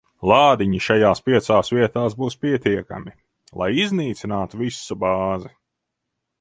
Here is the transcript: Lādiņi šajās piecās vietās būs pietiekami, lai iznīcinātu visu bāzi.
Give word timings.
Lādiņi 0.29 0.79
šajās 0.85 1.21
piecās 1.29 1.69
vietās 1.79 2.17
būs 2.23 2.39
pietiekami, 2.47 3.15
lai 3.63 3.71
iznīcinātu 3.85 4.65
visu 4.67 5.01
bāzi. 5.07 5.57